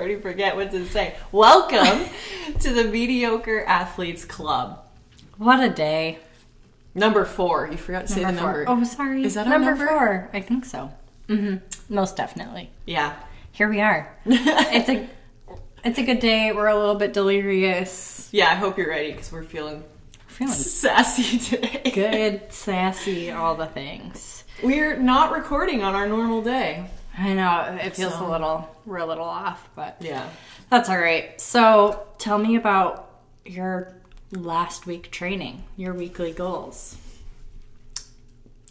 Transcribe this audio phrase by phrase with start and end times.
[0.00, 1.14] already forget what to say.
[1.30, 2.08] Welcome
[2.60, 4.82] to the Mediocre Athletes Club.
[5.36, 6.20] What a day.
[6.94, 7.68] Number four.
[7.70, 8.64] You forgot to say the number.
[8.66, 9.22] Oh, sorry.
[9.24, 9.86] Is that number number?
[9.86, 10.30] four?
[10.32, 10.90] I think so.
[11.28, 11.94] Mm-hmm.
[11.94, 12.70] Most definitely.
[12.86, 13.14] Yeah.
[13.52, 14.16] Here we are.
[14.24, 15.06] it's a
[15.84, 16.50] it's a good day.
[16.52, 18.30] We're a little bit delirious.
[18.32, 19.84] Yeah, I hope you're ready because we're feeling
[20.28, 21.90] Feeling sassy today.
[21.94, 24.44] good, sassy, all the things.
[24.62, 26.86] We're not recording on our normal day.
[27.20, 30.26] I know it feels So- a little we're a little off, but Yeah.
[30.70, 31.38] that's all right.
[31.40, 33.10] So tell me about
[33.44, 33.92] your
[34.32, 36.96] last week training, your weekly goals.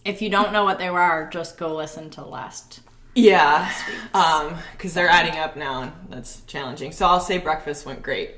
[0.04, 2.80] If you don't know what they were, just go listen to last.
[3.16, 3.72] Yeah.
[4.14, 6.92] Um, because they're adding up now and that's challenging.
[6.92, 8.32] So I'll say breakfast went great.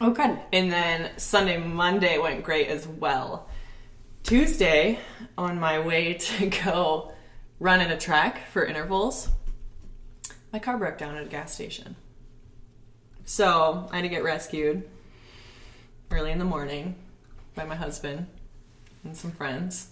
[0.00, 0.38] Oh, good.
[0.52, 3.48] And then Sunday, Monday went great as well.
[4.22, 4.98] Tuesday,
[5.36, 7.12] on my way to go
[7.58, 9.28] run in a track for intervals,
[10.52, 11.96] my car broke down at a gas station.
[13.24, 14.88] So I had to get rescued
[16.10, 16.94] early in the morning
[17.54, 18.26] by my husband
[19.04, 19.88] and some friends.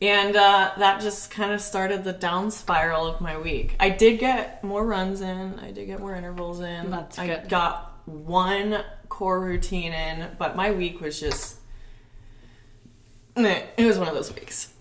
[0.00, 3.76] And uh, that just kind of started the down spiral of my week.
[3.78, 5.60] I did get more runs in.
[5.60, 6.90] I did get more intervals in.
[6.90, 7.48] That's I good.
[7.48, 11.58] got one core routine in, but my week was just.
[13.36, 14.72] It was one of those weeks.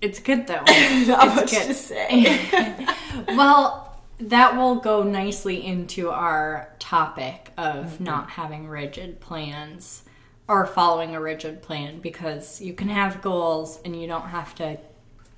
[0.00, 0.62] It's good though.
[1.06, 1.66] Much good.
[1.66, 2.86] to say.
[3.28, 8.04] well, that will go nicely into our topic of mm-hmm.
[8.04, 10.02] not having rigid plans
[10.48, 14.78] or following a rigid plan because you can have goals and you don't have to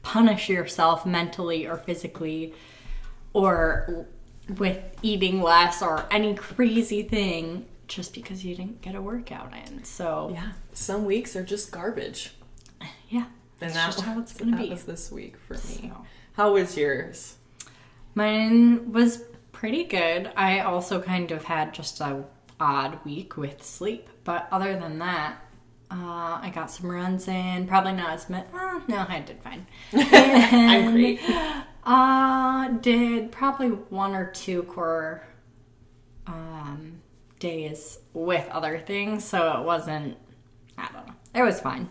[0.03, 2.55] punish yourself mentally or physically
[3.33, 4.06] or
[4.56, 9.83] with eating less or any crazy thing just because you didn't get a workout in.
[9.84, 12.33] So, yeah, some weeks are just garbage.
[13.61, 13.67] Yeah.
[13.67, 14.70] And That's that, just how it's gonna that be.
[14.70, 15.91] was this week for me.
[15.92, 16.06] So.
[16.34, 17.37] How was yours?
[18.15, 20.31] Mine was pretty good.
[20.37, 22.25] I also kind of had just a
[22.60, 25.37] odd week with sleep, but other than that,
[25.91, 27.66] uh, I got some runs in.
[27.66, 28.47] Probably not as much.
[28.53, 29.66] Uh, no, I did fine.
[29.93, 31.21] I'm great.
[31.84, 35.27] Uh, did probably one or two core
[36.27, 37.00] um,
[37.38, 40.19] days with other things, so it wasn't.
[40.77, 41.15] I don't know.
[41.34, 41.88] It was fine.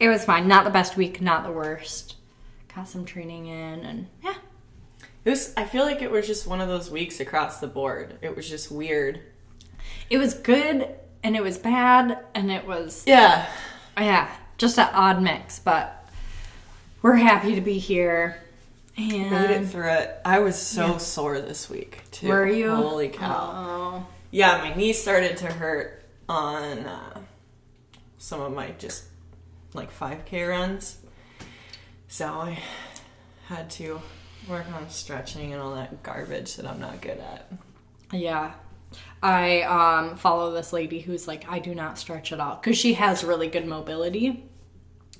[0.00, 0.48] It was fine.
[0.48, 2.16] Not the best week, not the worst.
[2.74, 4.34] Got some training in, and yeah,
[5.24, 5.52] It was.
[5.56, 8.18] I feel like it was just one of those weeks across the board.
[8.22, 9.20] It was just weird.
[10.08, 10.88] It was good
[11.22, 13.46] and it was bad and it was Yeah.
[13.98, 14.28] yeah,
[14.58, 16.08] just an odd mix, but
[17.02, 18.40] we're happy to be here.
[18.96, 20.18] Made it And through it.
[20.24, 22.28] I was so sore this week too.
[22.28, 22.70] were you?
[22.74, 23.50] Holy cow!
[23.54, 27.20] Oh, Yeah, my knee started to hurt on uh,
[28.18, 29.04] some of my just
[29.74, 30.98] like 5k runs.
[32.08, 32.58] So I
[33.46, 34.00] had to
[34.48, 37.52] work on stretching and all that garbage that I'm not good at.
[38.12, 38.52] yeah.
[39.22, 42.94] I um follow this lady who's like I do not stretch at all cuz she
[42.94, 44.48] has really good mobility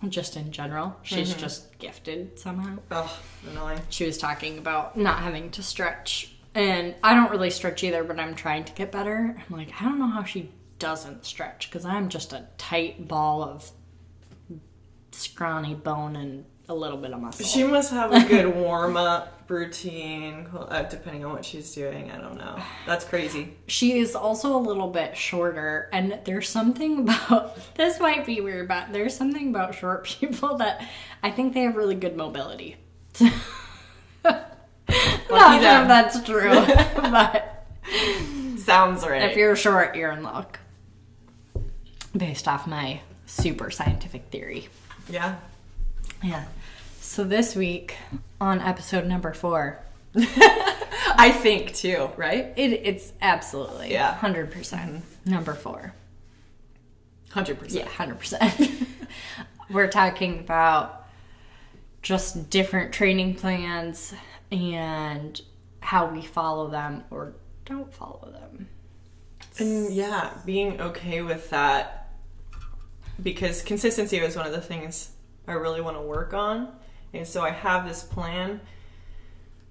[0.08, 0.96] just in general.
[1.02, 2.78] She's just gifted somehow.
[2.90, 3.10] Ugh,
[3.48, 3.80] annoying.
[3.90, 8.18] She was talking about not having to stretch and I don't really stretch either, but
[8.18, 9.36] I'm trying to get better.
[9.38, 10.50] I'm like, I don't know how she
[10.80, 13.70] doesn't stretch because I'm just a tight ball of
[15.12, 17.44] scrawny bone and a little bit of muscle.
[17.44, 22.12] She must have a good warm up routine, uh, depending on what she's doing.
[22.12, 22.62] I don't know.
[22.86, 23.56] That's crazy.
[23.66, 28.68] she is also a little bit shorter, and there's something about this might be weird,
[28.68, 30.86] but there's something about short people that
[31.22, 32.76] I think they have really good mobility.
[34.24, 36.50] Not sure if that's true,
[37.10, 37.66] but
[38.58, 39.22] Sounds right.
[39.30, 40.60] if you're short, you're in luck.
[42.16, 44.68] Based off my super scientific theory.
[45.08, 45.36] Yeah.
[46.22, 46.44] Yeah.
[47.00, 47.96] So this week
[48.40, 49.80] on episode number four,
[50.16, 52.52] I think too, right?
[52.56, 54.16] it, it's absolutely Yeah.
[54.16, 55.30] 100% mm-hmm.
[55.30, 55.92] number four.
[57.32, 57.72] 100%.
[57.72, 58.86] Yeah, 100%.
[59.70, 61.06] We're talking about
[62.02, 64.14] just different training plans
[64.50, 65.40] and
[65.80, 67.34] how we follow them or
[67.64, 68.68] don't follow them.
[69.58, 71.99] And yeah, being okay with that
[73.22, 75.10] because consistency was one of the things
[75.46, 76.72] I really want to work on.
[77.12, 78.60] And so I have this plan,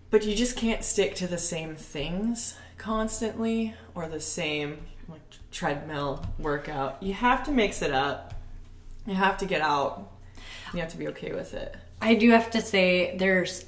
[0.09, 6.25] but you just can't stick to the same things constantly or the same like treadmill
[6.37, 7.01] workout.
[7.01, 8.33] You have to mix it up.
[9.05, 10.11] You have to get out.
[10.73, 11.75] You have to be okay with it.
[12.01, 13.65] I do have to say, there's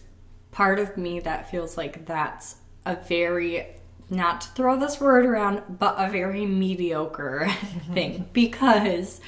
[0.51, 2.55] part of me that feels like that's
[2.85, 3.67] a very,
[4.09, 7.49] not to throw this word around, but a very mediocre
[7.93, 9.19] thing because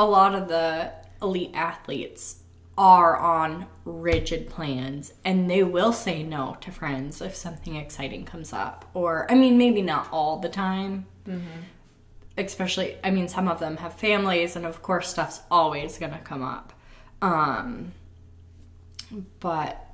[0.00, 2.36] a lot of the elite athletes
[2.78, 8.54] are on rigid plans and they will say no to friends if something exciting comes
[8.54, 8.88] up.
[8.94, 11.06] Or, I mean, maybe not all the time.
[12.38, 16.18] Especially, I mean, some of them have families, and of course, stuff's always going to
[16.18, 16.72] come up.
[17.20, 17.92] Um,
[19.40, 19.86] but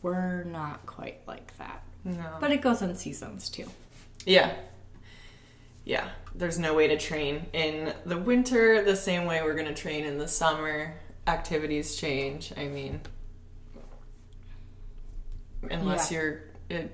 [0.00, 1.82] we're not quite like that.
[2.04, 2.36] No.
[2.38, 3.66] But it goes in seasons too.
[4.24, 4.54] Yeah.
[5.88, 6.06] Yeah.
[6.34, 10.04] There's no way to train in the winter the same way we're going to train
[10.04, 10.92] in the summer.
[11.26, 12.52] Activities change.
[12.58, 13.00] I mean,
[15.70, 16.18] unless Yeah.
[16.18, 16.40] you're
[16.70, 16.88] a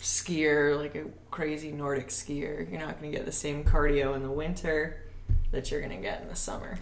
[0.00, 4.24] skier, like a crazy Nordic skier, you're not going to get the same cardio in
[4.24, 5.04] the winter
[5.52, 6.76] that you're going to get in the summer.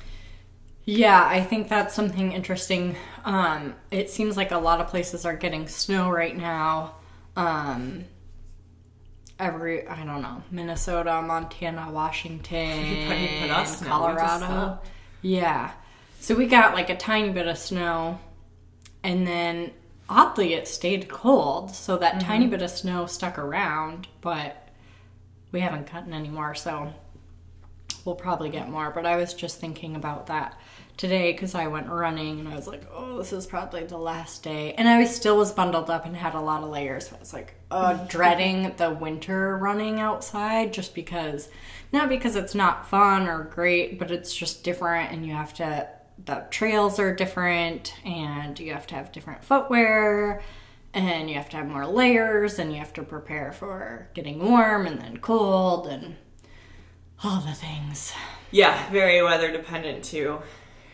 [0.87, 2.97] Yeah, I think that's something interesting.
[3.27, 6.95] Um, it seems like a lot of places are getting snow right now.
[7.37, 8.07] Um,
[9.43, 12.79] every I don't know, Minnesota, Montana, Washington,
[13.09, 14.79] Put- put us snow, we just Colorado.
[15.21, 15.71] Yeah,
[16.21, 18.19] so we got like a tiny bit of snow,
[19.03, 19.73] and then
[20.09, 22.27] oddly it stayed cold, so that Mm-hmm.
[22.27, 24.69] tiny bit of snow stuck around, but
[25.51, 26.93] we haven't gotten any more, so
[28.05, 28.91] we'll probably get more.
[28.91, 30.59] But I was just thinking about that
[30.97, 34.43] today because I went running and I was like, oh, this is probably the last
[34.43, 34.75] day.
[34.75, 37.13] And I still was bundled up and had a lot of layers.
[37.13, 41.49] I was like, uh, dreading the winter running outside just because,
[41.93, 45.89] not because it's not fun or great, but it's just different and you have to,
[46.25, 50.43] the trails are different and you have to have different footwear
[50.95, 54.87] and you have to have more layers and you have to prepare for getting warm
[54.87, 56.17] and then cold and
[57.25, 58.13] all the things.
[58.51, 60.41] Yeah, very weather dependent too.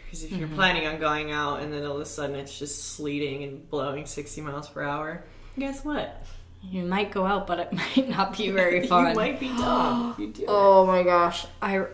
[0.09, 0.39] Because if Mm-hmm.
[0.41, 3.69] you're planning on going out and then all of a sudden it's just sleeting and
[3.71, 5.25] blowing 60 miles per hour,
[5.59, 6.25] guess what?
[6.63, 9.09] You might go out, but it might not be very fun.
[9.11, 10.49] you might be dumb you do it.
[10.49, 11.47] Oh my gosh.
[11.61, 11.85] I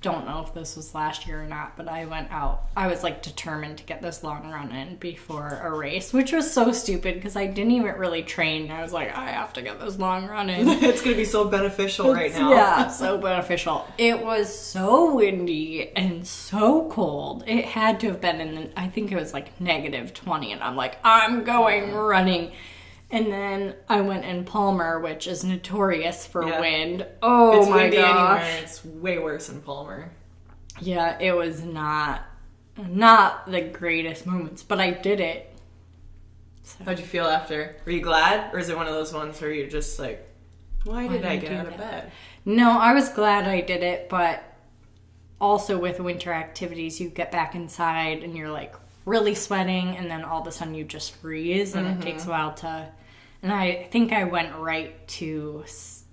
[0.00, 2.64] don't know if this was last year or not, but I went out.
[2.76, 6.52] I was like determined to get this long run in before a race, which was
[6.52, 8.70] so stupid because I didn't even really train.
[8.70, 10.68] I was like, I have to get this long run in.
[10.82, 12.50] it's going to be so beneficial right now.
[12.50, 13.86] Yeah, so beneficial.
[13.98, 17.44] It was so windy and so cold.
[17.46, 20.62] It had to have been in, the, I think it was like negative 20, and
[20.62, 22.52] I'm like, I'm going running.
[23.12, 26.60] And then I went in Palmer, which is notorious for Yeah.
[26.60, 27.06] wind.
[27.22, 28.40] Oh it's my windy gosh.
[28.40, 28.62] anywhere.
[28.62, 30.10] It's way worse in Palmer.
[30.80, 32.22] Yeah, it was not
[32.88, 35.54] not the greatest moments, but I did it.
[36.86, 37.76] How'd you feel after?
[37.84, 38.52] Were you glad?
[38.54, 40.26] Or is it one of those ones where you're just like,
[40.84, 42.10] why did did I get out of bed?
[42.46, 44.42] No, I was glad I did it, but
[45.38, 48.74] also with winter activities, you get back inside and you're like
[49.04, 52.30] really sweating, and then all of a sudden you just freeze, and it takes mm-hmm.
[52.30, 52.88] a while to.
[53.42, 55.64] And I think I went right to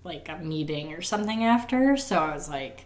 [0.03, 2.85] like a meeting or something after, so I was like,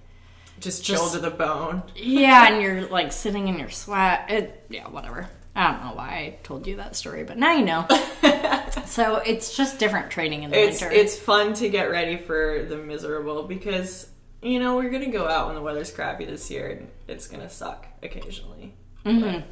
[0.59, 1.83] Just chill Just- to the bone.
[1.95, 4.29] yeah, and you're like sitting in your sweat.
[4.29, 5.29] It, yeah, whatever.
[5.55, 7.85] I don't know why I told you that story, but now you know.
[8.85, 10.95] so it's just different training in the It's winter.
[10.95, 14.09] it's fun to get ready for the miserable because
[14.41, 17.49] you know we're gonna go out when the weather's crappy this year and it's gonna
[17.51, 18.73] suck occasionally.
[19.05, 19.43] Mhm.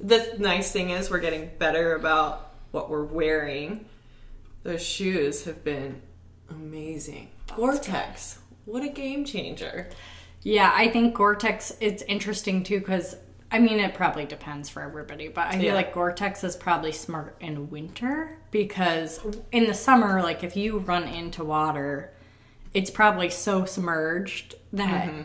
[0.00, 3.86] The nice thing is we're getting better about what we're wearing.
[4.62, 6.02] Those shoes have been
[6.50, 7.30] amazing.
[7.54, 9.88] Gore-Tex, what a game changer!
[10.42, 13.16] Yeah, I think Gore-Tex it's interesting too cuz
[13.50, 15.74] I mean it probably depends for everybody, but I feel Yeah.
[15.74, 19.20] like Gore-Tex is probably smart in winter because
[19.52, 22.12] in the summer like if you run into water,
[22.74, 25.22] it's probably so submerged that mm-hmm.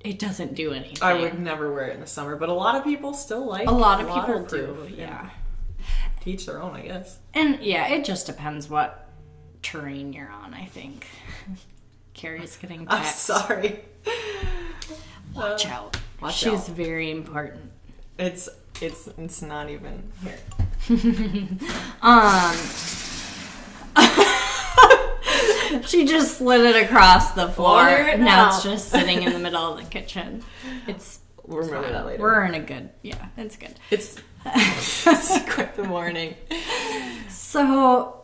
[0.00, 0.98] it doesn't do anything.
[1.00, 3.68] I would never wear it in the summer, but a lot of people still like
[3.68, 4.88] a lot of people do.
[4.94, 5.30] Yeah.
[6.22, 7.18] Teach their own, I guess.
[7.34, 9.08] And yeah, it just depends what
[9.62, 11.06] terrain you're on, I think.
[12.14, 13.80] Carrie's getting I'm sorry.
[15.34, 15.96] Watch out.
[16.20, 16.32] watch out.
[16.34, 16.76] She's out.
[16.76, 17.70] very important.
[18.18, 18.48] It's
[18.80, 20.38] it's it's not even here.
[22.02, 22.56] Um
[25.86, 27.88] She just slid it across the floor.
[27.88, 28.54] It now out.
[28.54, 30.42] it's just sitting in the middle of the kitchen.
[30.86, 32.22] It's We'll remember that later.
[32.22, 33.74] we're in a good yeah, it's good.
[33.90, 36.34] It's, it's quite the morning.
[37.28, 38.22] So,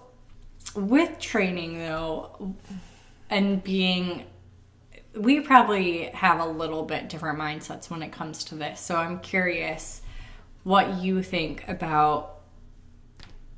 [0.75, 2.55] with training though,
[3.31, 4.25] and being,
[5.15, 8.81] we probably have a little bit different mindsets when it comes to this.
[8.81, 10.03] So, I'm curious
[10.65, 12.41] what you think about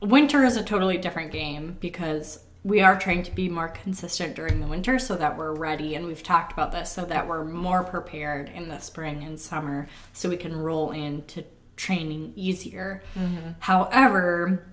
[0.01, 4.61] winter is a totally different game because we are trying to be more consistent during
[4.61, 7.83] the winter so that we're ready and we've talked about this so that we're more
[7.83, 11.45] prepared in the spring and summer so we can roll into
[11.81, 13.03] training easier.
[13.59, 14.67] However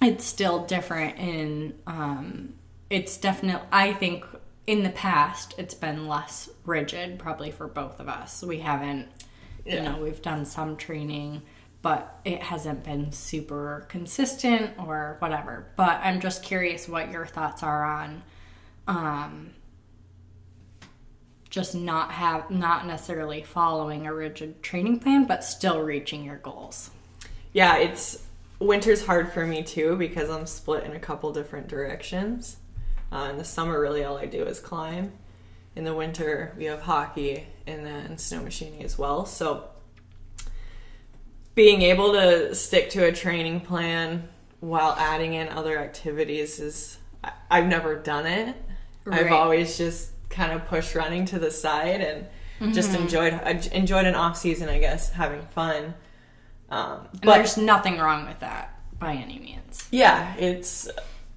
[0.00, 2.54] it's still different in um,
[2.88, 4.24] it's definitely i think
[4.66, 8.42] in the past it's been less rigid probably for both of us.
[8.42, 9.08] We haven't
[9.64, 11.42] you know we've done some training
[11.80, 15.68] but it hasn't been super consistent or whatever.
[15.76, 18.22] But I'm just curious what your thoughts are on
[18.88, 19.50] um,
[21.58, 26.90] just not have not necessarily following a rigid training plan, but still reaching your goals.
[27.52, 28.22] Yeah, it's
[28.60, 32.58] winter's hard for me too because I'm split in a couple different directions.
[33.10, 35.10] Uh, in the summer, really all I do is climb.
[35.74, 39.26] In the winter, we have hockey and then snow machining as well.
[39.26, 39.64] So
[41.56, 44.28] being able to stick to a training plan
[44.60, 46.98] while adding in other activities is
[47.50, 48.54] I've never done it.
[49.10, 54.06] I've always just kind of pushed running to the side and just enjoyed I enjoyed
[54.06, 55.94] an off season, I guess, having fun.
[56.70, 59.86] Um, but there's nothing wrong with that by any means.
[59.90, 60.88] yeah, it's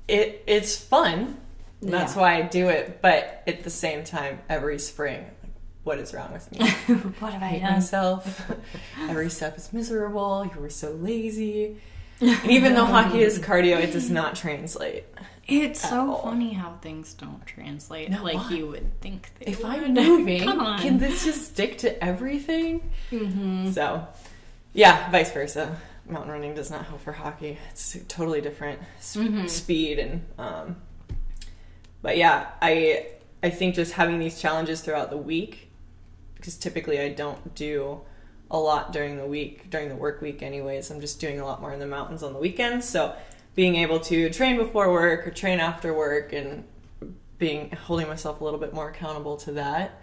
[0.08, 1.38] it it's fun.
[1.82, 2.22] That's Yeah.
[2.22, 3.00] why I do it.
[3.02, 5.52] But at the same time, every spring, like,
[5.84, 6.60] what is wrong with me?
[7.20, 7.74] what have I done?
[7.74, 8.52] myself.
[9.00, 10.46] Every step is miserable.
[10.54, 11.78] You were so lazy.
[12.22, 15.06] And even though hockey is cardio, it does not translate.
[15.52, 16.22] It's so all.
[16.24, 18.50] funny how things don't translate No, like why?
[18.52, 19.68] you would think they If would.
[19.72, 22.90] I'm moving, can this just stick to everything?
[23.74, 24.08] So,
[24.74, 25.78] yeah, vice versa.
[26.08, 27.58] Mountain running does not help for hockey.
[27.70, 29.18] It's totally different s-
[29.48, 30.26] speed and.
[30.38, 30.76] Um,
[32.02, 33.08] but yeah, I
[33.44, 35.70] I think just having these challenges throughout the week,
[36.36, 38.02] because typically I don't do
[38.50, 40.90] a lot during the week during the work week anyways.
[40.90, 42.90] I'm just doing a lot more in the mountains on the weekends.
[42.90, 43.16] So
[43.56, 46.64] being able to train before work or train after work and
[47.38, 50.00] being holding myself a little bit more accountable to that.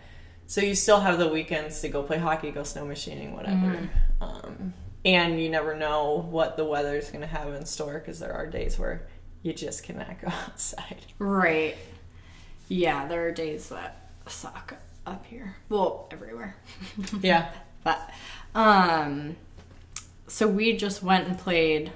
[0.46, 3.88] So you still have the weekends to go play hockey, go snow machining, whatever.
[4.20, 4.72] Um,
[5.04, 8.32] and you never know what the weather is going to have in store because there
[8.32, 9.06] are days where
[9.42, 10.98] you just cannot go outside.
[11.18, 11.76] Right.
[12.68, 14.74] Yeah, there are days that suck
[15.06, 15.56] up here.
[15.68, 16.56] Well, everywhere.
[17.22, 17.50] Yeah.
[17.84, 18.10] But
[18.54, 19.36] um
[20.26, 21.92] so we just went and played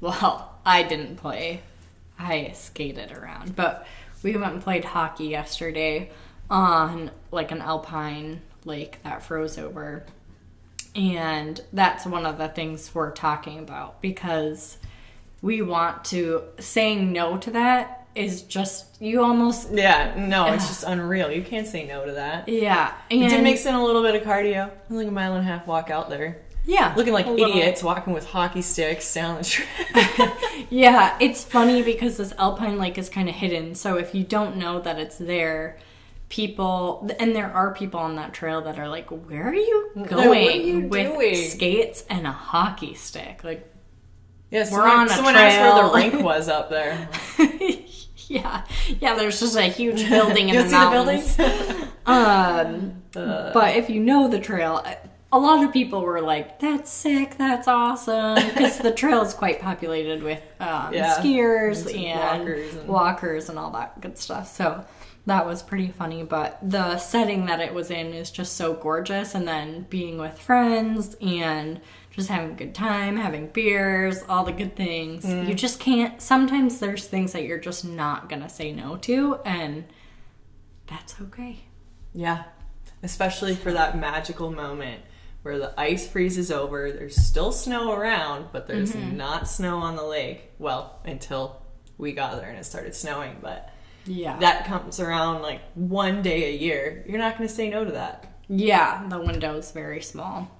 [0.00, 1.62] well, I didn't play.
[2.18, 3.86] I skated around, but
[4.22, 6.10] we went and played hockey yesterday
[6.48, 10.04] on like an alpine lake that froze over.
[10.94, 14.76] And that's one of the things we're talking about because
[15.40, 20.84] we want to saying no to that is just you almost Yeah, no, it's just
[20.84, 21.32] unreal.
[21.32, 22.48] You can't say no to that.
[22.48, 24.70] yeah You and did mix in a little bit of cardio.
[24.90, 26.42] Like a mile and a half walk out there.
[26.64, 30.38] Yeah Looking like a little- idiots walking with hockey sticks down the track.
[30.70, 33.74] Yeah, it's funny because this alpine lake is kind of hidden.
[33.74, 35.76] So if you don't know that it's there,
[36.30, 40.48] people and there are people on that trail that are like, "Where are you going
[40.48, 43.70] are you with doing?" skates and a hockey stick?" Like,
[44.50, 47.08] yeah, We're on a someone asked where the rink was up there.
[48.28, 48.64] yeah,
[49.00, 49.14] yeah.
[49.14, 51.36] There's just a huge building in the see the mountains.
[51.36, 51.88] buildings?
[52.06, 54.82] Um, Uh, but if you know the trail,
[55.32, 59.60] a lot of people were like, "That's sick, that's awesome," because the trail is quite
[59.60, 61.14] populated with um, Yeah.
[61.16, 64.54] skiers And and walkers and- walkers and all that good stuff.
[64.54, 64.84] So
[65.26, 66.22] that was pretty funny.
[66.22, 70.38] But the setting that it was in is just so gorgeous, and then being with
[70.38, 75.24] friends and just having a good time, having beers, all the good things.
[75.24, 75.48] Mm.
[75.48, 76.20] You just can't.
[76.20, 79.84] Sometimes there's things that you're just not gonna say no to, and
[80.86, 81.60] that's okay.
[82.12, 82.42] Yeah,
[83.02, 85.00] especially for that magical moment
[85.42, 86.92] where the ice freezes over.
[86.92, 89.16] There's still snow around, but there's Mm-hmm.
[89.16, 90.50] not snow on the lake.
[90.58, 91.60] Well, until
[91.98, 93.70] we got there and it started snowing, but
[94.06, 94.38] Yeah.
[94.38, 97.04] that comes around like one day a year.
[97.08, 98.26] You're not going to say no to that.
[98.48, 100.50] Yeah, the window's very small.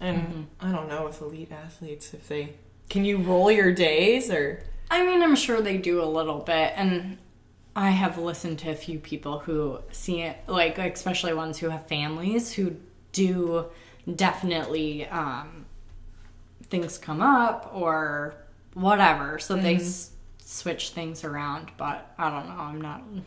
[0.00, 0.42] And Mm-hmm.
[0.60, 2.54] I don't know with elite athletes if they
[2.88, 6.72] can you roll your days or I mean, I'm sure they do a little bit,
[6.74, 7.18] and
[7.76, 11.86] I have listened to a few people who see it, like especially ones who have
[11.86, 12.76] families who
[13.12, 13.66] do
[14.16, 15.66] definitely um,
[16.64, 18.34] things come up or
[18.74, 21.70] whatever, so they s- switch things around.
[21.76, 22.60] But I don't know.
[22.62, 23.24] I'm not an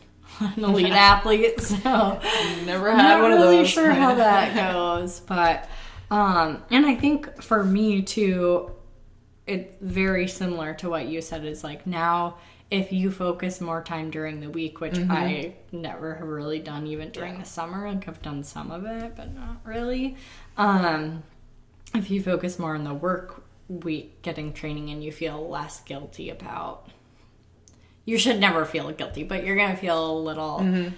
[0.64, 2.20] elite athlete, so
[2.64, 3.68] never I'm had not one of really those.
[3.68, 5.68] sure how that goes, but
[6.10, 8.70] um, and I think for me too,
[9.46, 11.44] it's very similar to what you said.
[11.44, 12.36] Is like now
[12.72, 15.12] if you focus more time during the week, which Mm-hmm.
[15.12, 17.86] I never have really done, even during the summer.
[17.88, 20.16] Like I've done some of it, but not really.
[20.56, 21.22] Um,
[21.94, 26.30] if you focus more on the work week, getting training, and you feel less guilty
[26.30, 26.88] about.
[28.04, 30.94] You should never feel guilty, but you're gonna feel a little Mm-hmm.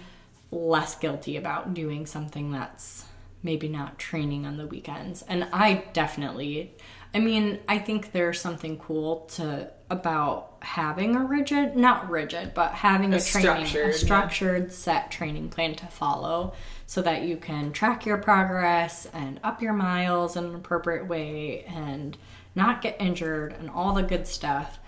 [0.50, 3.04] less guilty about doing something that's
[3.42, 5.22] maybe not training on the weekends.
[5.22, 6.72] And I definitely,
[7.14, 12.72] I mean, I think there's something cool to about having a rigid, not rigid, but
[12.72, 13.96] having a, A training, structured, a yeah.
[13.96, 16.52] structured set training plan to follow
[16.86, 21.64] so that you can track your progress and up your miles in an appropriate way
[21.64, 22.18] and
[22.54, 24.78] not get injured and all the good stuff.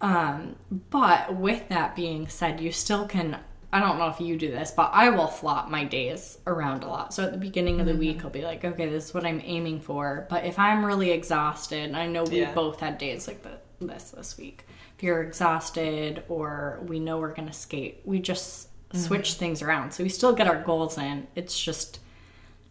[0.00, 0.56] Um,
[0.90, 3.38] but with that being said, you still can.
[3.72, 6.88] I don't know if you do this, but I will flop my days around a
[6.88, 7.12] lot.
[7.12, 9.40] So at the beginning of the week, I'll be like, okay, this is what I'm
[9.42, 10.28] aiming for.
[10.30, 12.54] But if I'm really exhausted, I know we Yeah.
[12.54, 14.66] both had days like the, this this week.
[14.96, 18.98] If you're exhausted or we know we're going to skate, we just mm-hmm.
[18.98, 19.92] switch things around.
[19.92, 21.26] So we still get our goals in.
[21.34, 22.00] It's just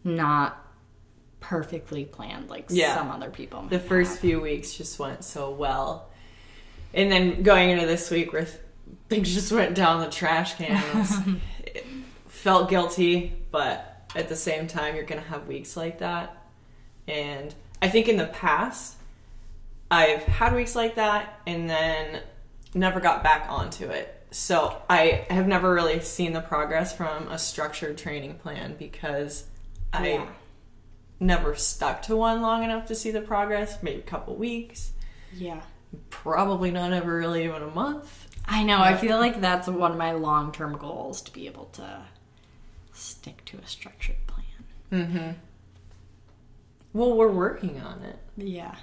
[0.02, 0.60] not
[1.40, 2.94] perfectly planned like Yeah.
[2.94, 3.62] some other people.
[3.62, 4.20] the first have.
[4.20, 6.10] few weeks just went so well.
[6.92, 8.46] And then going into this week where
[9.08, 11.12] things just went down the trash cans.
[12.44, 16.36] felt guilty, but at the same time you're going to have weeks like that.
[17.08, 18.96] And I think in the past
[19.94, 22.20] I've had weeks like that and then
[22.74, 24.26] never got back onto it.
[24.32, 29.44] So I have never really seen the progress from a structured training plan because
[29.92, 30.26] I Yeah.
[31.20, 34.90] never stuck to one long enough to see the progress, maybe a couple weeks,
[35.32, 35.60] Yeah.
[36.10, 38.26] probably not ever really even a month.
[38.46, 38.80] I know.
[38.80, 42.02] I feel like that's one of my long term goals to be able to
[42.92, 44.44] stick to a structured plan.
[44.92, 45.30] Mm-hmm.
[46.94, 48.18] Well, we're working on it.
[48.36, 48.76] Yeah.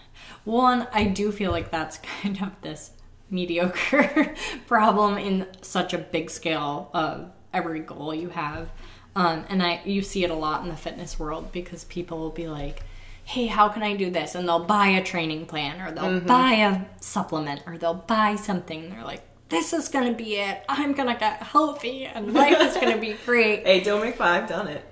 [0.43, 2.91] One, I do feel like that's kind of this
[3.31, 4.35] mediocre
[4.67, 8.69] problem in such a big scale of every goal you have.
[9.15, 12.29] Um, and I you see it a lot in the fitness world because people will
[12.29, 12.83] be like,
[13.25, 16.53] "Hey, how can I do this?" And they'll buy a training plan or they'll buy
[16.53, 18.89] a supplement or they'll buy something.
[18.89, 20.63] They're like, "This is going to be it.
[20.69, 24.15] I'm going to get healthy and life is going to be great." Hey, don't make
[24.15, 24.85] five, done it.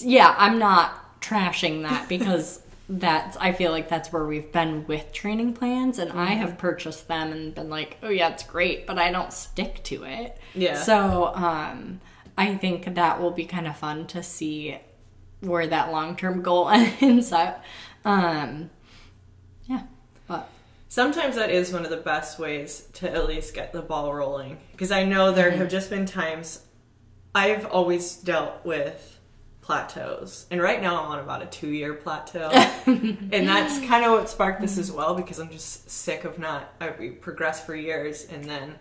[0.00, 5.12] yeah, I'm not trashing that because that's I feel like that's where we've been with
[5.12, 8.96] training plans and I have purchased them and been like, "Oh yeah, it's great," but
[8.98, 10.38] I don't stick to it.
[10.54, 10.74] Yeah.
[10.80, 12.00] So, um
[12.38, 14.78] I think that will be kind of fun to see
[15.40, 16.68] where that long-term goal
[17.00, 17.64] ends up.
[18.04, 18.70] Um
[19.64, 19.82] yeah.
[20.28, 20.48] But
[20.88, 24.58] Sometimes that is one of the best ways to at least get the ball rolling.
[24.72, 25.58] Because I know there Mm-hmm.
[25.58, 26.62] have just been times
[27.34, 29.15] I've always dealt with
[29.66, 30.46] plateaus.
[30.52, 32.48] And right now I'm on about a two year plateau.
[32.86, 36.72] and that's kind of what sparked this as well because I'm just sick of not,
[36.80, 36.86] I
[37.20, 38.76] progress for years and then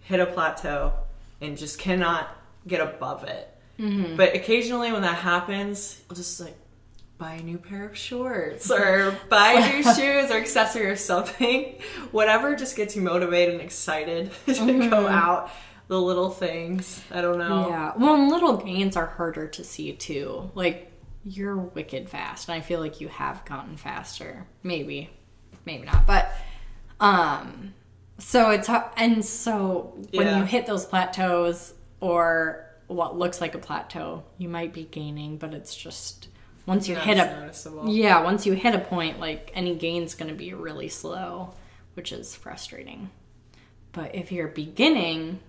[0.00, 0.94] hit a plateau
[1.42, 2.34] and just cannot
[2.66, 3.54] get above it.
[3.78, 4.16] Mm-hmm.
[4.16, 6.56] But occasionally when that happens, I'll just like
[7.18, 11.74] buy a new pair of shorts or buy new shoes or accessory or something.
[12.12, 14.94] Whatever just gets you motivated and excited to go mm-hmm.
[15.06, 15.50] out.
[15.90, 17.02] The little things.
[17.10, 17.68] I don't know.
[17.68, 17.92] Yeah.
[17.96, 20.48] Well, and little gains are harder to see too.
[20.54, 20.92] Like
[21.24, 24.46] you're wicked fast, and I feel like you have gotten faster.
[24.62, 25.10] Maybe,
[25.66, 26.30] maybe not, but
[27.00, 27.74] um,
[28.18, 30.38] so it's and so when Yeah.
[30.38, 35.54] you hit those plateaus or what looks like a plateau, you might be gaining, but
[35.54, 36.28] it's just
[36.66, 37.88] once you Not hit a noticeable.
[37.88, 41.52] yeah, once you hit a point, like any gain's going to be really slow,
[41.94, 43.10] which is frustrating.
[43.90, 45.40] But if you're beginning,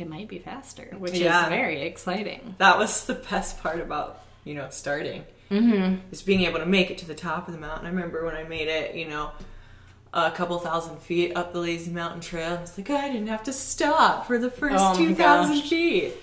[0.00, 1.44] it might be faster, which Yeah.
[1.44, 2.54] is very exciting.
[2.58, 5.24] That was the best part about, you know, starting.
[5.50, 5.96] Mm-hmm.
[6.10, 7.86] Is being able to make it to the top of the mountain.
[7.86, 9.30] I remember when I made it, you know,
[10.12, 12.56] a couple thousand feet up the Lazy Mountain Trail.
[12.58, 16.14] I was like, I didn't have to stop for the first Oh 2,000 feet.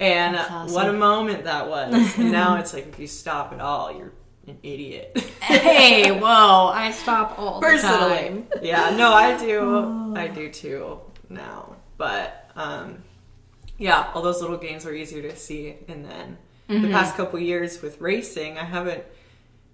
[0.00, 0.74] And awesome.
[0.74, 2.18] what a moment that was.
[2.18, 4.12] and now it's like, if you stop at all, you're
[4.46, 5.16] an idiot.
[5.40, 6.66] hey, whoa!
[6.68, 8.16] I stop all the Personally.
[8.16, 8.46] time.
[8.60, 10.12] yeah, no, I do.
[10.16, 11.76] I do too now.
[11.96, 12.98] But um,
[13.78, 15.76] yeah, all those little gains were easier to see.
[15.88, 16.80] And then Mm-hmm.
[16.80, 19.04] the past couple years with racing, I haven't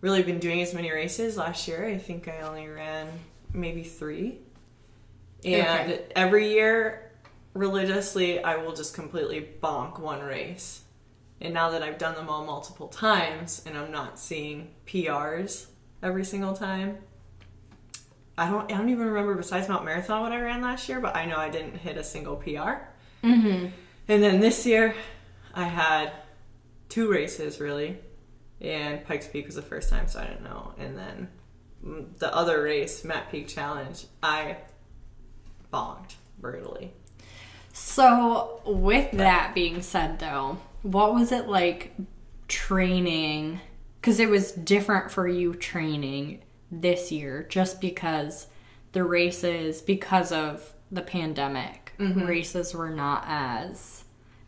[0.01, 1.37] really been doing as many races.
[1.37, 3.07] Last year, I think I only ran
[3.55, 4.39] maybe three.
[5.45, 6.05] And Okay.
[6.17, 7.13] every year,
[7.55, 10.83] religiously, I will just completely bonk one race.
[11.41, 15.67] And now that I've done them all multiple times and I'm not seeing PRs
[16.03, 16.99] every single time,
[18.37, 21.15] I don't I don't even remember besides Mount Marathon what I ran last year, but
[21.15, 22.89] I know I didn't hit a single PR.
[23.23, 23.67] Mm-hmm.
[24.11, 24.97] And then this year
[25.55, 26.11] I had
[26.89, 27.97] two races really.
[28.61, 30.75] And Pikes Peak was the first time, so I didn't know.
[30.79, 31.29] And then
[32.19, 34.57] the other race, Mat Peak Challenge, I
[35.73, 36.93] bonked brutally.
[37.73, 41.95] So, with that being said, though, what was it like
[42.49, 43.61] training?
[44.01, 48.49] Because it was different for you training this year, just because
[48.93, 52.27] the races, because of the pandemic, mm-hmm.
[52.27, 54.00] races were not as.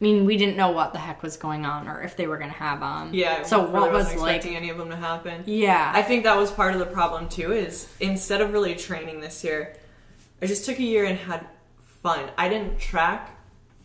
[0.03, 2.37] I mean, we didn't know what the heck was going on or if they were
[2.37, 3.15] going to have them.
[3.15, 3.45] Yeah.
[3.45, 4.37] So, really what was wasn't like.
[4.38, 5.45] expecting any of them to happen?
[5.47, 5.93] Yeah.
[5.95, 7.53] I think that was part of the problem too.
[7.53, 9.77] Is instead of really training this year,
[10.43, 11.47] I just took a year and had
[12.03, 12.29] fun.
[12.37, 13.31] I didn't track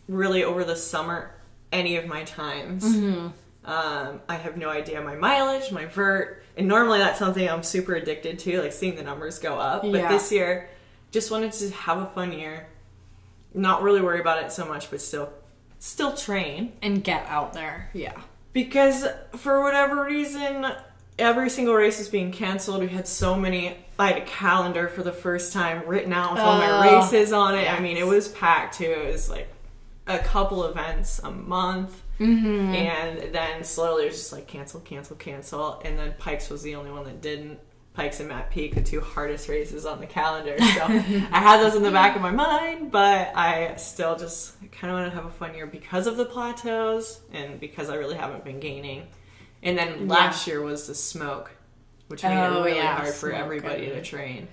[0.08, 1.30] really over the summer
[1.70, 2.82] any of my times.
[2.84, 3.28] Mm-hmm.
[3.64, 7.94] Um, I have no idea my mileage, my vert, and normally that's something I'm super
[7.94, 9.82] addicted to, like seeing the numbers go up.
[9.82, 10.08] But Yeah.
[10.08, 10.68] this year,
[11.12, 12.66] just wanted to have a fun year,
[13.54, 15.32] not really worry about it so much, but still,
[15.78, 17.90] still train And get out there.
[17.92, 18.20] Yeah.
[18.52, 20.66] because for whatever reason
[21.18, 22.80] every single race is being canceled.
[22.80, 26.40] We had so many i had a calendar for the first time written out with
[26.40, 27.70] all my Oh, races on it.
[27.72, 28.84] I mean it was packed too.
[28.84, 29.48] It was like
[30.06, 32.02] a couple events a month.
[32.20, 32.74] Mm-hmm.
[32.74, 35.80] and then slowly it was just like cancel cancel cancel.
[35.84, 37.60] And then pikes was the only one that didn't
[37.98, 41.74] pikes and mat peak the two hardest races on the calendar so i had those
[41.74, 45.26] in the back of my mind but i still just kind of want to have
[45.26, 49.04] a fun year because of the plateaus and because i really haven't been gaining
[49.64, 51.50] and then last year was the smoke
[52.06, 54.46] which made Oh, it really yeah, hard for everybody to train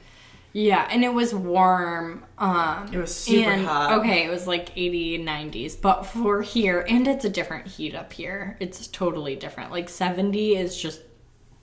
[0.54, 2.24] Yeah, and it was warm.
[2.38, 4.00] Um, It was super and, hot.
[4.00, 5.76] Okay, it was like 80, 90s.
[5.80, 8.56] But for here, and it's a different heat up here.
[8.62, 9.72] It's totally different.
[9.72, 11.02] Like 70 is just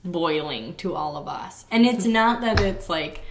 [0.05, 1.65] boiling to all of us.
[1.71, 3.21] And it's not that it's like,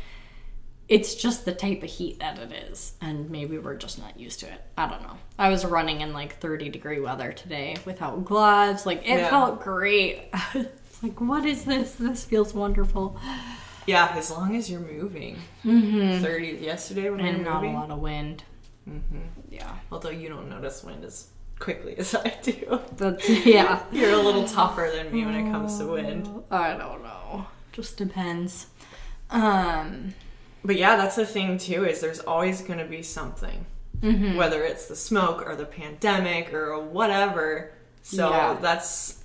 [0.88, 2.94] it's just the type of heat that it is.
[3.00, 4.60] And maybe we're just not used to it.
[4.76, 5.16] I don't know.
[5.38, 8.84] I was running in like 30 degree weather today without gloves.
[8.86, 9.30] Like, it Yeah.
[9.30, 10.24] felt great.
[10.54, 11.94] it's like, what is this?
[11.94, 13.18] This feels wonderful.
[13.86, 16.22] yeah as long as you're moving mm-hmm.
[16.22, 18.44] 30 yesterday when we And were not a lot of wind.
[18.88, 19.18] Mm-hmm.
[19.50, 19.76] Yeah.
[19.90, 21.28] although you don't notice wind as
[21.62, 23.82] quickly as i do That's yeah.
[23.92, 26.28] You're a little tougher than me when it comes to wind.
[26.50, 27.46] I don't know.
[27.72, 28.66] Just depends.
[29.30, 30.14] Um.
[30.64, 33.64] But yeah, that's the thing too, is there's always going to be something.
[34.00, 34.36] Mm-hmm.
[34.36, 37.72] Whether it's the smoke or the pandemic or whatever.
[38.02, 38.58] So Yeah.
[38.60, 39.22] that's,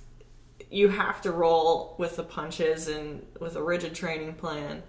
[0.70, 4.82] you have to roll with the punches and with a rigid training plan.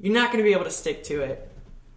[0.00, 1.50] You're not going to be able to stick to it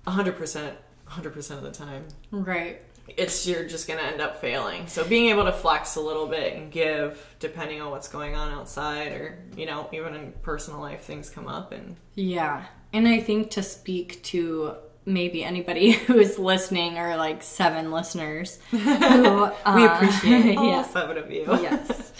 [0.05, 0.73] 100%,
[1.07, 2.07] 100% of the time.
[2.31, 2.81] Right.
[3.07, 4.87] It's, you're just going to end up failing.
[4.87, 8.51] So being able to flex a little bit and give, depending on what's going on
[8.51, 12.65] outside or, you know, even in personal life, things come up and Yeah.
[12.93, 18.57] And I think to speak to maybe anybody who is listening or like seven listeners
[18.71, 20.81] who uh, We appreciate all yeah.
[20.83, 21.43] seven of you.
[21.47, 22.11] yes.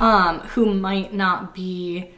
[0.00, 2.10] Um, who might not be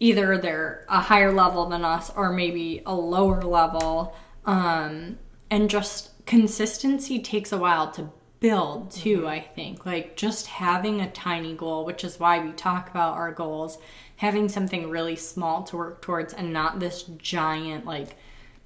[0.00, 4.14] either they're a higher level than us or maybe a lower level.
[4.44, 5.18] Um,
[5.50, 8.10] and just consistency takes a while to
[8.40, 9.86] build too, I think.
[9.86, 13.78] Like just having a tiny goal, which is why we talk about our goals,
[14.16, 18.16] having something really small to work towards and not this giant like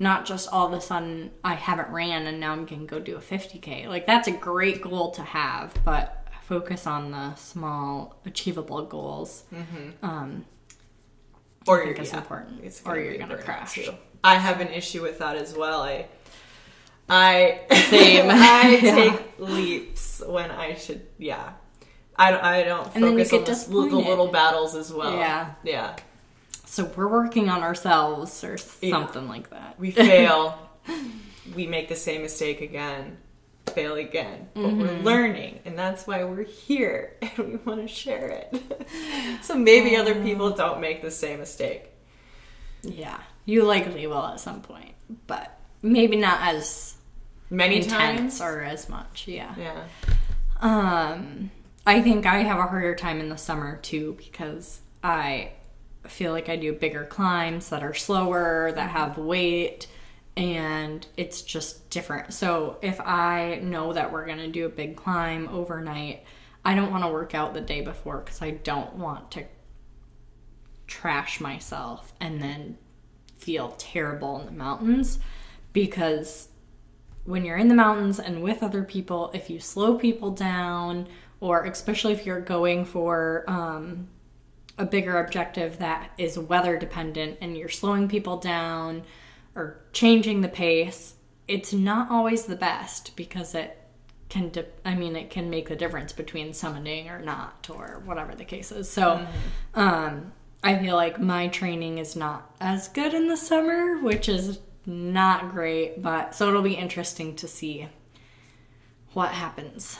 [0.01, 3.01] not just all of a sudden I haven't ran and now I'm going to go
[3.01, 3.87] do a 50k.
[3.89, 9.45] Like that's a great goal to have, but focus on the small achievable goals.
[10.03, 10.45] Um,
[11.67, 12.61] Or I think you're, it's yeah, important.
[12.65, 13.75] it's or gonna you're going to crash.
[13.75, 13.93] too.
[14.25, 15.83] I have an issue with that as well.
[15.83, 16.07] I,
[17.09, 18.27] I, Same.
[18.31, 18.95] I Yeah.
[18.95, 21.07] take leaps when I should.
[21.19, 21.53] Yeah,
[22.17, 24.93] I, don't- I don't And then you focus get on the, the little battles as
[24.93, 25.15] well.
[25.17, 25.53] Yeah.
[25.63, 25.97] yeah.
[26.67, 28.91] So we're working on ourselves or Yeah.
[28.91, 29.79] something like that.
[29.81, 30.59] We fail.
[31.57, 33.19] we make the same mistake again.
[33.75, 34.81] Fail again, but Mm-hmm.
[34.81, 38.63] we're learning, and that's why we're here, and we want to share it.
[39.43, 41.91] so maybe other people don't make the same mistake.
[42.83, 43.19] Yeah.
[43.45, 44.95] You likely will at some point,
[45.27, 46.95] but maybe not as
[47.51, 49.27] Many times, or as much.
[49.27, 49.55] Yeah.
[49.57, 49.85] yeah.
[50.61, 51.51] Um,
[51.87, 55.53] I think I have a harder time in the summer too because I
[56.07, 59.87] feel like I do bigger climbs that are slower, that have weight,
[60.37, 62.35] and it's just different.
[62.35, 66.25] So if I know that we're gonna do a big climb overnight,
[66.65, 69.45] I don't want to work out the day before because I don't want to
[70.87, 72.77] trash myself and then
[73.39, 75.19] feel terrible in the mountains
[75.73, 76.49] because
[77.29, 81.07] when you're in the mountains and with other people, if you slow people down,
[81.41, 84.09] or especially if you're going for um,
[84.79, 89.03] a bigger objective that is weather dependent and you're slowing people down
[89.55, 93.77] or changing the pace, it's not always the best because it
[94.31, 98.35] can, di- I mean, it can make the difference between summiting or not, or whatever
[98.35, 98.89] the case is.
[98.89, 99.27] So,
[99.75, 104.61] um, I feel like my training is not as good in the summer, which is
[104.89, 107.89] not great, but so it'll be interesting to see
[109.13, 109.99] what happens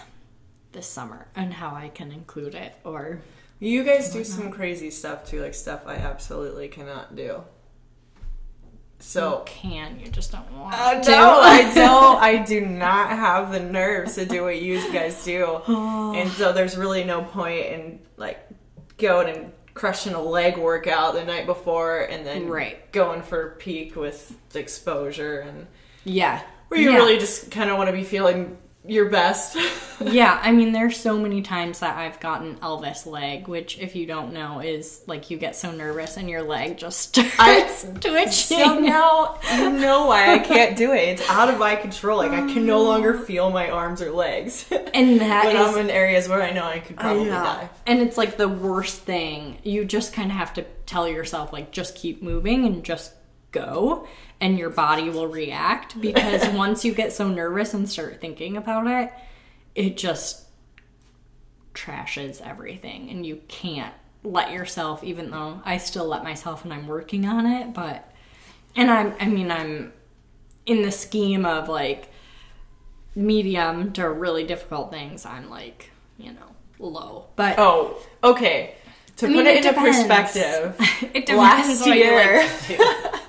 [0.73, 3.21] this summer and how I can include it or
[3.61, 7.43] You guys do some crazy stuff too, like stuff I absolutely cannot do.
[9.01, 11.11] So can you just don't want Uh, to.
[11.11, 12.19] no, I don't.
[12.21, 16.77] I do not have the nerves to do what you guys do, and so there's
[16.77, 18.41] really no point in like
[18.97, 22.91] going and crushing a leg workout the night before and then Right.
[22.93, 25.67] going for peak with the exposure and
[26.05, 26.41] Yeah.
[26.69, 26.97] where you Yeah.
[26.97, 29.57] really just kind of want to be feeling your best.
[30.01, 34.07] Yeah, I mean, there's so many times that I've gotten Elvis leg, which, if you
[34.07, 38.31] don't know, is like you get so nervous and your leg just starts I- twitching.
[38.59, 40.99] so now you know why I can't do it.
[41.19, 42.19] It's out of my control.
[42.19, 42.87] Like I can no um.
[42.87, 44.71] longer feel my arms or legs.
[44.71, 47.43] and that when is I'm in areas where I know I could probably Yeah.
[47.43, 47.71] die.
[47.85, 49.59] And it's like the worst thing.
[49.65, 53.13] You just kind of have to tell yourself, like, just keep moving and just
[53.53, 54.07] go,
[54.41, 56.01] and your body will react.
[56.01, 59.13] Because once you get so nervous and start thinking about it,
[59.75, 60.45] it just
[61.75, 66.87] trashes everything, and you can't let yourself, even though I still let myself and I'm
[66.87, 68.05] working on it, but.
[68.77, 69.93] And I'm, I mean, I'm
[70.67, 72.11] in the scheme of like
[73.15, 77.27] medium to really difficult things, I'm like, you know, low.
[77.37, 78.75] But Oh, okay.
[79.17, 79.99] To I mean, put it, it into depends.
[79.99, 80.77] perspective,
[81.15, 83.21] it depends last year, like.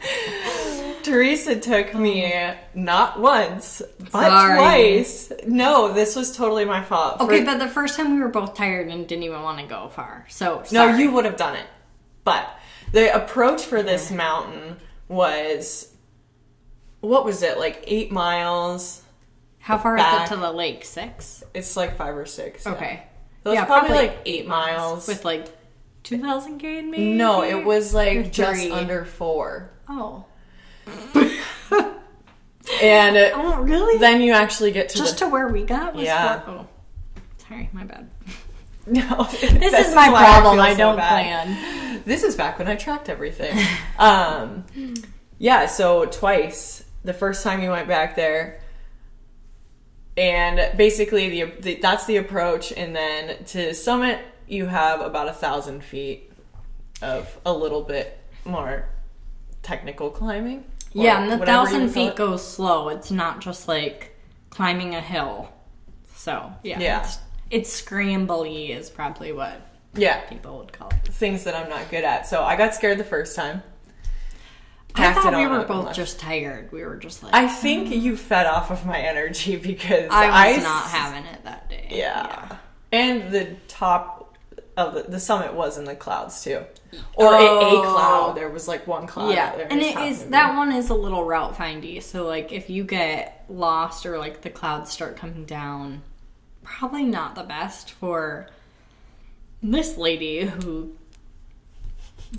[1.10, 2.34] Teresa took me
[2.74, 4.58] not once but Sorry.
[4.58, 5.32] twice.
[5.48, 7.17] No, this was totally my fault.
[7.17, 9.65] For- Okay, but the first time we were both tired and didn't even want to
[9.65, 10.26] go far.
[10.30, 11.67] So no, you would have done it.
[12.24, 12.50] But
[12.91, 15.91] the approach for this mountain was
[17.02, 19.04] what was it like eight miles?
[19.60, 20.24] How far back.
[20.26, 20.86] is it to the lake?
[20.86, 21.43] Six.
[21.54, 22.65] It's like five or six.
[22.65, 22.72] yeah.
[22.74, 23.04] Okay.
[23.43, 25.08] So it's probably, like eight miles.
[25.08, 25.48] with like
[26.04, 27.13] two thousand gain, maybe.
[27.13, 29.72] no, it was like just under four.
[29.88, 30.26] Oh.
[32.82, 33.97] And uh, Oh, really?
[33.97, 35.95] then you actually get to Just the to where we got?
[35.95, 36.41] Was Yeah.
[36.47, 36.67] Oh.
[37.38, 38.10] Sorry, my bad.
[38.88, 39.28] no.
[39.41, 40.60] This, is my problem.
[40.60, 42.02] I, don't plan.
[42.06, 43.58] This is back when I tracked everything.
[43.99, 44.63] um,
[45.38, 46.84] yeah, so twice.
[47.04, 48.60] The first time you went back there,
[50.17, 55.34] and basically the, the that's the approach, and then to summit you have about a
[55.34, 56.32] thousand feet
[57.02, 58.89] of a little bit more
[59.63, 60.65] technical climbing.
[60.93, 62.89] Yeah, and the thousand feet goes slow.
[62.89, 64.15] It's not just like
[64.49, 65.49] climbing a hill.
[66.15, 67.04] So yeah, Yeah.
[67.04, 67.17] it's,
[67.52, 69.62] it's scrambly is probably what
[69.93, 71.13] Yeah, people would call it.
[71.13, 72.28] things that I'm not good at.
[72.28, 73.63] So I got scared the first time.
[74.95, 76.71] I thought we were both just tired.
[76.71, 78.02] We were just like I think mm.
[78.02, 81.88] you fed off of my energy because I was s- not having it that day.
[81.91, 82.58] Yeah.
[82.91, 84.18] And the top
[84.80, 86.62] of the, the summit was in the clouds too.
[87.15, 87.82] Or a, a Oh.
[87.94, 88.38] cloud.
[88.38, 89.34] There was like one cloud.
[89.34, 91.24] Yeah, there and it is it happened is to be- that one is a little
[91.24, 92.02] route findy.
[92.02, 96.02] So like if you get lost or like the clouds start coming down,
[96.63, 98.48] probably not the best for
[99.62, 100.92] this lady who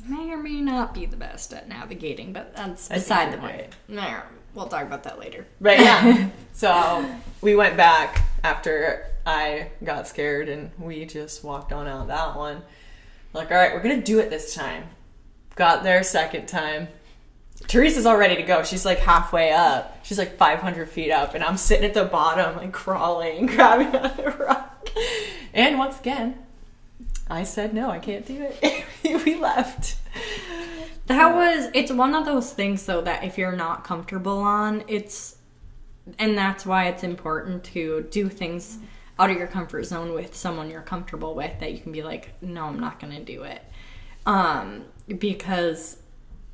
[0.08, 3.52] may or may not be the best at navigating, but that's think beside the point.
[3.56, 3.74] right.
[3.88, 4.20] Nah,
[4.54, 5.46] We'll talk about that later.
[5.60, 6.28] Right, yeah.
[6.52, 7.08] so
[7.40, 12.62] we went back after I got scared and we just walked on out that one.
[13.32, 14.84] Like, all right, we're gonna do it this time.
[15.54, 16.88] Got there second time.
[17.66, 18.62] Teresa's all ready to go.
[18.62, 20.04] She's like halfway up.
[20.04, 24.16] She's like 500 feet up, and I'm sitting at the bottom, like crawling, grabbing on
[24.16, 24.88] the rock.
[25.52, 26.38] And once again,
[27.28, 28.84] I said no, I can't do it.
[29.24, 29.96] we left.
[31.06, 35.36] That was it's one of those things though that if you're not comfortable on, it's
[36.18, 38.78] and that's why it's important to do things
[39.20, 42.30] out of your comfort zone with someone you're comfortable with that you can be like,
[42.40, 43.62] "No, I'm not going to do it."
[44.26, 44.84] Um
[45.18, 45.98] because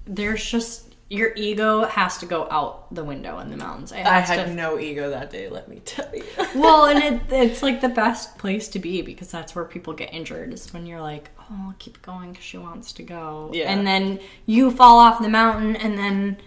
[0.06, 3.92] there's just your ego has to go out the window in the mountains.
[3.92, 6.24] I has had to- no ego that day, let me tell you.
[6.56, 10.12] well, and it, it's like the best place to be because that's where people get
[10.12, 10.52] injured.
[10.52, 13.70] Is when you're like, oh, I'll keep going because she wants to go, Yeah.
[13.72, 16.38] and then you fall off the mountain, and then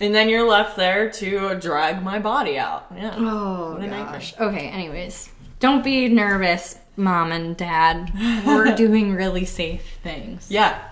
[0.00, 2.86] And then you're left there to drag my body out.
[2.94, 3.14] Yeah.
[3.16, 4.34] oh gosh.
[4.38, 5.30] Okay, anyways,
[5.60, 8.12] don't be nervous, mom and dad.
[8.44, 10.50] We're doing really safe things.
[10.50, 10.82] Yeah.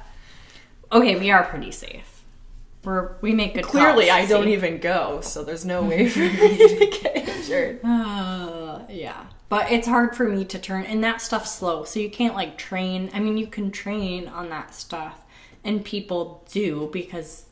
[0.92, 2.22] Okay, we are pretty safe.
[2.84, 3.64] We're we make good.
[3.64, 7.80] Clearly, I don't even go, so there's no way for me to get injured.
[7.84, 9.26] Uh, yeah.
[9.48, 12.56] But it's hard for me to turn, and that stuff's slow, so you can't like
[12.56, 13.10] train.
[13.12, 15.24] I mean, you can train on that stuff,
[15.62, 17.44] and people do because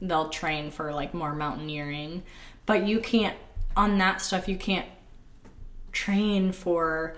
[0.00, 2.22] they'll train for like more mountaineering,
[2.66, 3.36] but you can't,
[3.76, 4.88] on that stuff, you can't
[5.92, 7.16] train for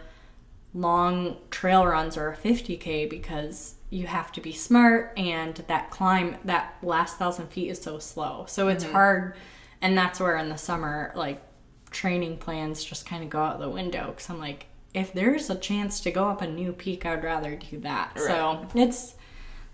[0.75, 6.37] long trail runs or a 50k because you have to be smart and that climb
[6.45, 8.45] that last thousand feet is so slow.
[8.47, 8.93] So it's mm-hmm.
[8.93, 9.35] hard
[9.81, 11.43] and that's where in the summer like
[11.91, 15.55] training plans just kind of go out the window because i'm like if there's a
[15.55, 18.19] chance to go up a new peak i'd rather do that.
[18.19, 19.15] So it's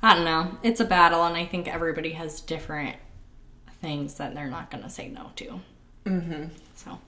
[0.02, 2.96] i don't know it's a battle and i think everybody has different
[3.80, 5.60] things that they're not going to say no to
[6.06, 6.44] mm-hmm.
[6.74, 6.98] so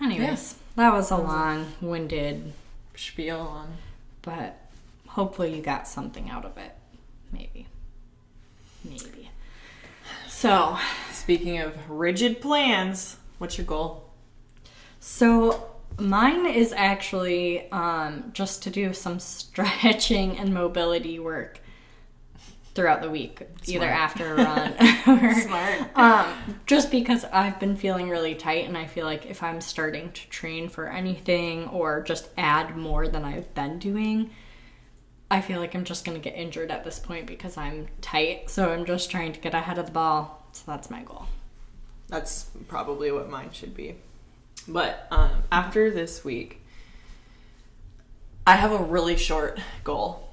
[0.00, 2.52] anyways that was a long-winded
[3.00, 3.76] Spiel on.
[4.22, 4.60] but
[5.08, 6.76] hopefully you got something out of it.
[7.32, 7.66] Maybe.
[8.84, 9.30] Maybe.
[10.28, 10.78] So,
[11.12, 14.06] Speaking of rigid plans, what's your goal?
[15.02, 15.66] so
[15.98, 21.60] mine is actually um, just to do some stretching and mobility work
[22.80, 24.72] throughout the week, either after a run
[25.06, 25.98] or Smart.
[25.98, 26.32] um,
[26.64, 30.28] just because I've been feeling really tight, and I feel like if I'm starting to
[30.30, 34.30] train for anything or just add more than I've been doing,
[35.30, 38.48] I feel like I'm just gonna get injured at this point because I'm tight.
[38.48, 40.46] So I'm just trying to get ahead of the ball.
[40.52, 41.26] So that's my goal.
[42.08, 43.96] That's probably what mine should be.
[44.66, 46.62] But um, after this week,
[48.46, 50.29] I have a really short goal.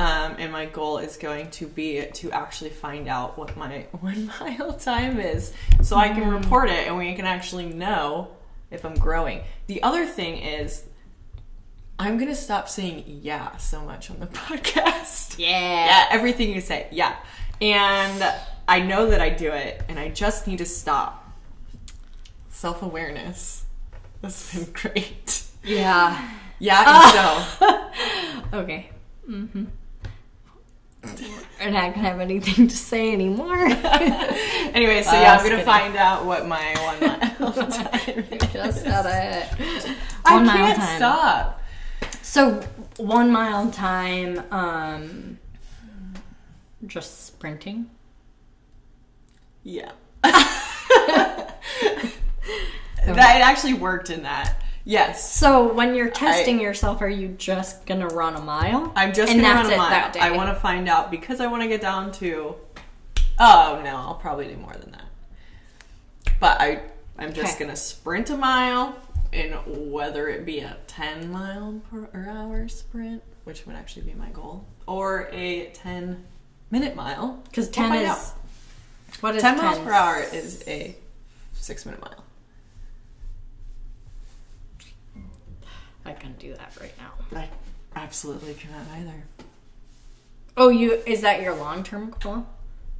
[0.00, 4.30] Um, and my goal is going to be to actually find out what my one
[4.40, 8.28] mile time is so I can report it and we can actually know
[8.70, 9.42] if I'm growing.
[9.66, 10.84] The other thing is,
[11.98, 15.34] I'm going to stop saying yeah so much on the podcast.
[15.38, 17.16] Yeah, everything you say, yeah.
[17.60, 18.24] And
[18.66, 21.30] I know that I do it, and I just need to stop.
[22.48, 23.66] Self awareness
[24.22, 25.42] This has been great.
[25.62, 26.30] Yeah.
[26.58, 28.90] Yeah, and so Okay.
[29.28, 29.64] Mm-hmm.
[31.02, 33.56] We're not gonna have anything to say anymore.
[33.64, 35.64] anyway, so Uh, yeah, I'm gonna kidding.
[35.64, 38.52] find out what my one mile time is.
[38.52, 39.96] just said it.
[40.24, 40.96] I One mile can't time.
[40.98, 41.62] stop.
[42.22, 42.60] So
[42.98, 45.38] one mile time, um,
[46.86, 47.90] just sprinting.
[49.64, 49.92] Yeah.
[50.22, 51.56] that
[53.06, 54.62] it actually worked in that.
[54.90, 55.32] Yes.
[55.38, 58.92] So when you're testing yourself, are you just gonna run a mile?
[58.96, 60.12] I'm just And gonna run a mile.
[60.20, 62.56] I want to find out because I want to get down to.
[63.38, 65.04] Oh no, I'll probably do more than that.
[66.40, 66.80] But I,
[67.18, 67.64] I'm just Okay.
[67.66, 68.96] gonna sprint a mile,
[69.32, 69.54] and
[69.92, 74.66] whether it be a 10 mile per hour sprint, which would actually be my goal,
[74.88, 76.26] or a 10
[76.72, 78.18] minute mile, Because We'll ten is out.
[79.20, 80.96] what is 10 miles per hour is a
[81.52, 82.24] six minute mile.
[86.10, 87.38] I can do that right now.
[87.38, 87.48] I
[87.94, 89.24] absolutely cannot either.
[90.56, 92.46] Oh, you is that your long term goal,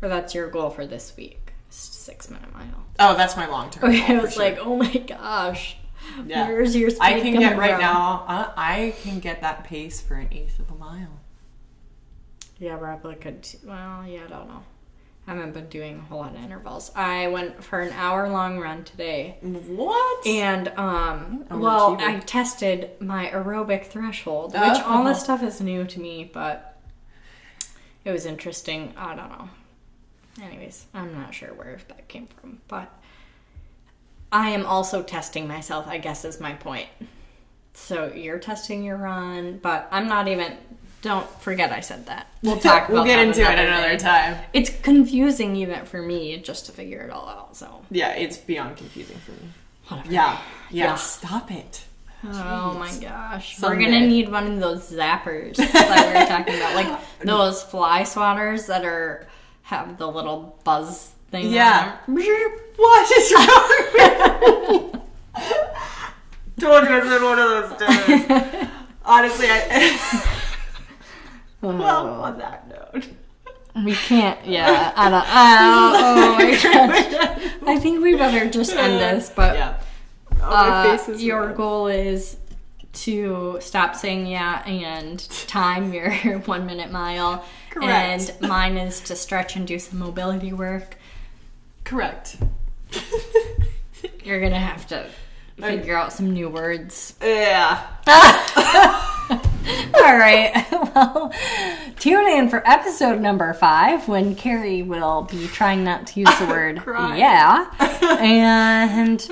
[0.00, 1.52] or that's your goal for this week?
[1.68, 2.84] Six minute mile.
[2.98, 3.90] Oh, that's my long term.
[3.90, 5.76] Okay, I was like, oh my gosh,
[6.24, 6.48] Yeah.
[6.48, 6.90] where's your?
[7.00, 7.80] I can get right from?
[7.80, 8.24] now.
[8.28, 11.20] Uh, I can get that pace for an eighth of a mile.
[12.58, 13.42] Yeah, we're probably could.
[13.42, 14.62] t- Well, yeah, I don't know.
[15.30, 16.90] I haven't been doing a whole lot of intervals.
[16.96, 19.36] I went for an hour long run today.
[19.40, 20.26] What?
[20.26, 24.84] And um well, I tested my aerobic threshold, which Oh.
[24.86, 26.80] all this stuff is new to me, but
[28.04, 28.92] it was interesting.
[28.96, 29.48] I don't know.
[30.42, 32.90] Anyways, I'm not sure where that came from, but
[34.32, 36.88] I am also testing myself, I guess is my point.
[37.72, 40.56] So you're testing your run, but I'm not even
[41.02, 42.26] don't forget I said that.
[42.42, 43.98] We'll talk we'll get into it another day.
[43.98, 44.38] time.
[44.52, 47.56] It's confusing even for me just to figure it all out.
[47.56, 49.48] So Yeah, it's beyond confusing for me.
[49.88, 50.12] whatever.
[50.12, 50.38] Yeah,
[50.70, 50.84] yeah.
[50.86, 50.94] Yeah.
[50.96, 51.84] Stop it.
[52.22, 53.56] Oh my gosh.
[53.56, 53.76] Someday.
[53.76, 56.74] We're gonna need one of those zappers that we were talking about.
[56.74, 59.26] Like those fly swatters that are
[59.62, 61.46] have the little buzz thing.
[61.46, 61.96] on Yeah.
[62.76, 65.00] What is wrong with you?
[66.60, 68.68] Told you I said one of those days.
[69.04, 70.36] Honestly, I.
[71.60, 73.08] well, on that note.
[73.84, 77.52] We can't yeah, I don't oh, oh my gosh.
[77.66, 79.80] I think we better just end this, but yeah.
[80.42, 82.38] Oh, uh, your goal is
[82.92, 86.10] to stop saying yeah and time your
[86.46, 87.44] one minute mile.
[87.70, 88.32] Correct.
[88.40, 90.96] And mine is to stretch and do some mobility work.
[91.84, 92.36] Correct.
[94.24, 95.06] You're gonna have to
[95.60, 97.14] figure out some new words.
[97.22, 97.86] Yeah.
[99.94, 100.66] All right.
[100.92, 101.32] Well,
[102.00, 106.46] tune in for episode number five when Carrie will be trying not to use the
[106.48, 106.82] word
[107.16, 107.70] yeah.
[108.20, 109.24] And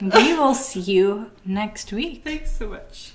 [0.00, 2.24] we will see you next week.
[2.24, 3.12] Thanks so much.